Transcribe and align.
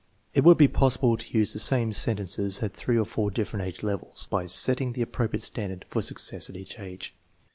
It 0.33 0.43
would 0.43 0.57
be 0.57 0.67
possible 0.67 1.15
to 1.15 1.37
use 1.37 1.53
the 1.53 1.59
same 1.59 1.93
sen 1.93 2.17
tences 2.17 2.63
at 2.63 2.73
three 2.73 2.97
or 2.97 3.05
four 3.05 3.29
different 3.29 3.67
age 3.67 3.83
levels, 3.83 4.27
by 4.31 4.47
setting 4.47 4.93
the 4.93 5.03
appropriate 5.03 5.43
standard 5.43 5.85
for 5.89 6.01
success 6.01 6.49
at 6.49 6.55
each 6.55 6.79
age. 6.79 7.13